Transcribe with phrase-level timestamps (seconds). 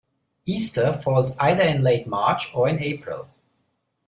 [0.47, 3.29] Easter falls either in late March or in April